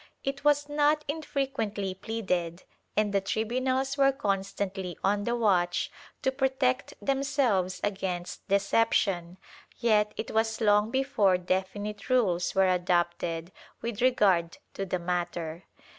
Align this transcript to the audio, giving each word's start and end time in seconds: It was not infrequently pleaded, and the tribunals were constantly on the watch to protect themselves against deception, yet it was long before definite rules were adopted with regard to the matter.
It 0.23 0.43
was 0.43 0.67
not 0.67 1.05
infrequently 1.07 1.93
pleaded, 1.93 2.63
and 2.97 3.13
the 3.13 3.21
tribunals 3.21 3.99
were 3.99 4.11
constantly 4.11 4.97
on 5.03 5.25
the 5.25 5.35
watch 5.35 5.91
to 6.23 6.31
protect 6.31 6.95
themselves 6.99 7.79
against 7.83 8.47
deception, 8.47 9.37
yet 9.77 10.11
it 10.17 10.31
was 10.31 10.59
long 10.59 10.89
before 10.89 11.37
definite 11.37 12.09
rules 12.09 12.55
were 12.55 12.67
adopted 12.67 13.51
with 13.83 14.01
regard 14.01 14.57
to 14.73 14.87
the 14.87 14.97
matter. 14.97 15.65